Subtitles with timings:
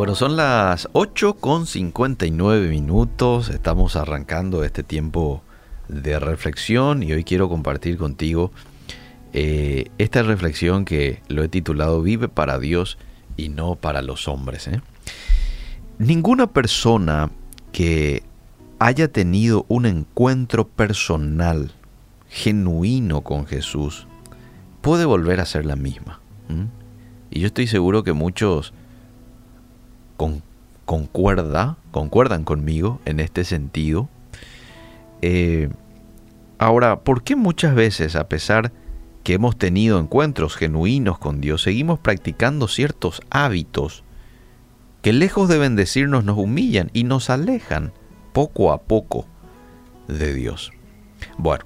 [0.00, 3.50] Bueno, son las 8 con 59 minutos.
[3.50, 5.42] Estamos arrancando este tiempo
[5.88, 8.50] de reflexión y hoy quiero compartir contigo
[9.34, 12.96] eh, esta reflexión que lo he titulado Vive para Dios
[13.36, 14.68] y no para los hombres.
[14.68, 14.80] ¿eh?
[15.98, 17.30] Ninguna persona
[17.70, 18.22] que
[18.78, 21.72] haya tenido un encuentro personal,
[22.30, 24.06] genuino con Jesús,
[24.80, 26.22] puede volver a ser la misma.
[27.30, 28.72] Y yo estoy seguro que muchos
[30.84, 34.08] concuerda, concuerdan conmigo en este sentido.
[35.22, 35.70] Eh,
[36.58, 38.72] ahora, ¿por qué muchas veces, a pesar
[39.22, 44.02] que hemos tenido encuentros genuinos con Dios, seguimos practicando ciertos hábitos
[45.02, 47.92] que lejos de bendecirnos nos humillan y nos alejan
[48.32, 49.26] poco a poco
[50.08, 50.72] de Dios?
[51.38, 51.64] Bueno,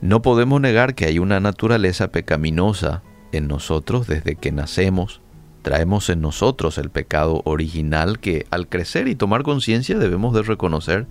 [0.00, 5.20] no podemos negar que hay una naturaleza pecaminosa en nosotros desde que nacemos.
[5.66, 11.08] Traemos en nosotros el pecado original que al crecer y tomar conciencia debemos de reconocer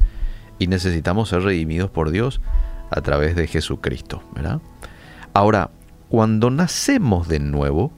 [0.59, 2.39] y necesitamos ser redimidos por Dios
[2.89, 4.23] a través de Jesucristo.
[5.33, 5.71] Ahora,
[6.07, 7.91] cuando nacemos de nuevo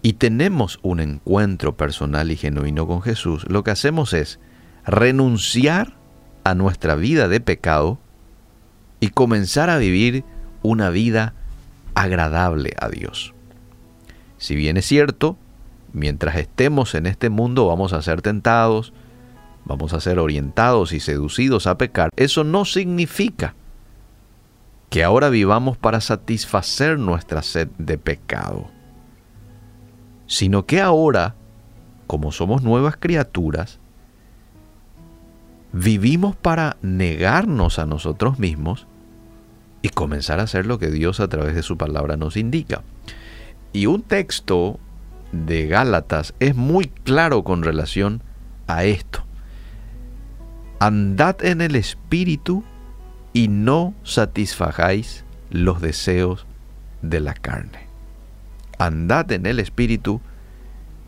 [0.00, 4.40] y tenemos un encuentro personal y genuino con Jesús, lo que hacemos es
[4.86, 5.94] renunciar
[6.42, 7.98] a nuestra vida de pecado
[8.98, 10.24] y comenzar a vivir
[10.62, 11.34] una vida
[11.94, 13.34] agradable a Dios.
[14.38, 15.36] Si bien es cierto,
[15.92, 18.92] mientras estemos en este mundo vamos a ser tentados,
[19.64, 23.54] vamos a ser orientados y seducidos a pecar, eso no significa
[24.88, 28.68] que ahora vivamos para satisfacer nuestra sed de pecado,
[30.26, 31.36] sino que ahora,
[32.06, 33.78] como somos nuevas criaturas,
[35.72, 38.86] vivimos para negarnos a nosotros mismos
[39.82, 42.82] y comenzar a hacer lo que Dios a través de su palabra nos indica.
[43.72, 44.78] Y un texto
[45.32, 48.22] de Gálatas es muy claro con relación
[48.66, 49.24] a esto.
[50.78, 52.64] Andad en el Espíritu
[53.32, 56.46] y no satisfagáis los deseos
[57.02, 57.86] de la carne.
[58.78, 60.20] Andad en el Espíritu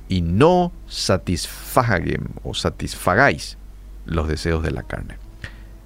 [0.08, 3.56] y no satisfaguen o satisfagáis
[4.04, 5.16] los deseos de la carne.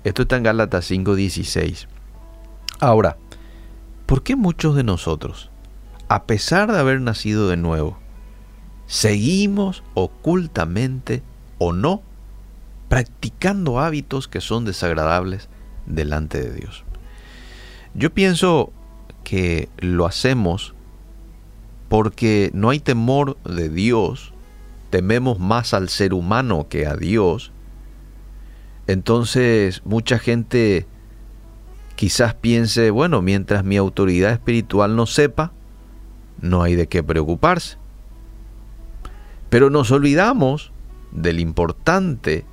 [0.04, 1.86] Esto está en Gálatas 5:16.
[2.80, 3.16] Ahora,
[4.06, 5.50] ¿por qué muchos de nosotros,
[6.08, 7.98] a pesar de haber nacido de nuevo,
[8.86, 11.22] seguimos ocultamente
[11.58, 12.02] o no
[12.88, 15.48] practicando hábitos que son desagradables
[15.86, 16.84] delante de Dios?
[17.94, 18.72] Yo pienso
[19.24, 20.74] que lo hacemos
[21.88, 24.32] porque no hay temor de Dios,
[24.91, 27.53] tememos más al ser humano que a Dios.
[28.86, 30.86] Entonces mucha gente
[31.97, 35.53] quizás piense, bueno, mientras mi autoridad espiritual no sepa,
[36.41, 37.78] no hay de qué preocuparse.
[39.56, 40.70] Pero nos olvidamos
[41.12, 42.44] del importante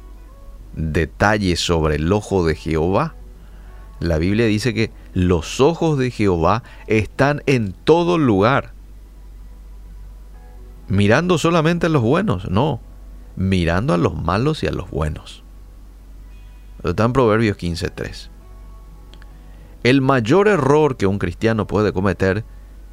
[0.73, 3.13] detalle sobre el ojo de Jehová.
[3.99, 8.71] La Biblia dice que los ojos de Jehová están en todo lugar.
[10.87, 12.79] Mirando solamente a los buenos, no,
[13.35, 15.43] mirando a los malos y a los buenos.
[16.85, 18.29] Está en Proverbios 15.3.
[19.83, 22.45] El mayor error que un cristiano puede cometer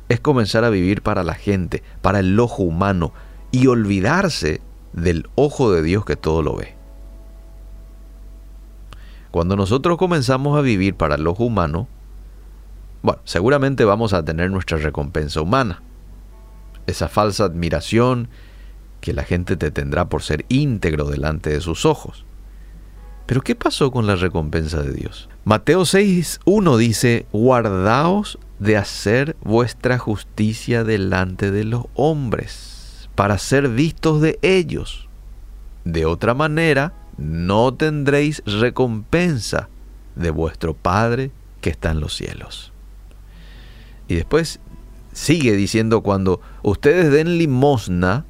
[0.09, 3.13] es comenzar a vivir para la gente, para el ojo humano
[3.51, 4.61] y olvidarse
[4.93, 6.75] del ojo de Dios que todo lo ve.
[9.31, 11.89] Cuando nosotros comenzamos a vivir para el ojo humano,
[13.03, 15.83] bueno, seguramente vamos a tener nuestra recompensa humana.
[16.87, 18.29] Esa falsa admiración
[19.01, 22.25] que la gente te tendrá por ser íntegro delante de sus ojos.
[23.27, 25.29] Pero ¿qué pasó con la recompensa de Dios?
[25.45, 32.80] Mateo 6.1 dice, guardaos de hacer vuestra justicia delante de los hombres,
[33.21, 35.07] para ser vistos de ellos.
[35.85, 39.69] De otra manera, no tendréis recompensa
[40.17, 42.73] de vuestro Padre que está en los cielos.
[44.09, 44.59] Y después
[45.13, 48.25] sigue diciendo, cuando ustedes den limosna,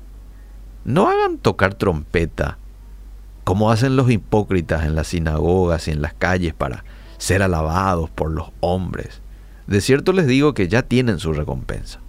[0.85, 2.59] no hagan tocar trompeta
[3.45, 6.83] como hacen los hipócritas en las sinagogas y en las calles para
[7.17, 9.23] ser alabados por los hombres.
[9.69, 12.01] De cierto les digo que ya tienen su recompensa.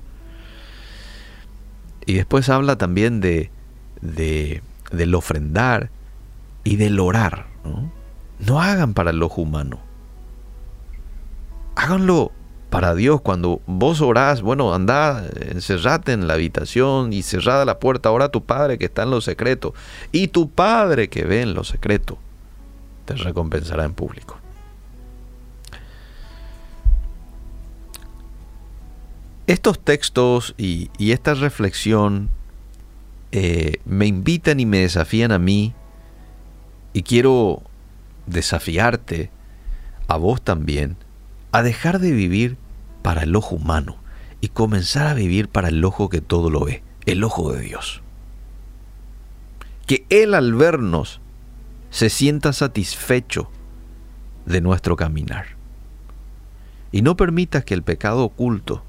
[2.06, 3.52] Y después habla también de,
[4.02, 4.62] de
[4.92, 5.90] del ofrendar
[6.64, 7.48] y del orar.
[7.64, 7.92] ¿no?
[8.46, 9.80] no hagan para el ojo humano.
[11.76, 12.32] Háganlo
[12.70, 18.12] para Dios, cuando vos orás, bueno, anda, encerrate en la habitación y cerrada la puerta,
[18.12, 19.74] ora a tu Padre que está en lo secreto.
[20.12, 22.18] Y tu Padre que ve en lo secreto,
[23.06, 24.38] te recompensará en público.
[29.52, 32.30] Estos textos y, esta reflexión
[33.34, 35.74] eh, me invitan y me desafían a mí
[36.94, 37.62] y quiero
[38.28, 39.30] desafiarte
[40.08, 40.96] a vos también
[41.52, 42.56] a dejar de vivir
[43.02, 43.98] para el ojo humano
[44.40, 48.02] y comenzar a vivir para el ojo que todo lo ve, el ojo de Dios.
[49.86, 51.20] Que Él al vernos
[51.90, 53.52] se sienta satisfecho
[54.46, 55.58] de nuestro caminar.
[56.94, 58.86] Y no permitas que el pecado oculto,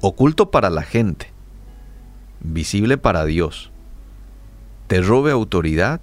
[0.00, 1.32] oculto para la gente,
[2.40, 3.70] visible para Dios,
[4.86, 6.00] te robe autoridad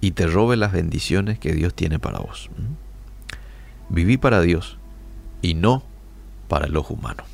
[0.00, 2.50] y te robe las bendiciones que Dios tiene para vos.
[2.56, 3.94] ¿Mm?
[3.94, 4.78] Viví para Dios
[5.42, 5.82] y no
[6.48, 7.24] para el ojo humano.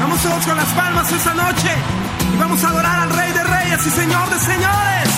[0.00, 1.70] Vamos todos con las palmas esta noche
[2.32, 5.11] y vamos a adorar al Rey de Reyes y Señor de Señores.